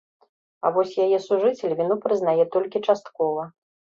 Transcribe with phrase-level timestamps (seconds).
[0.67, 3.47] А вось яе сужыцель віну прызнае толькі часткова.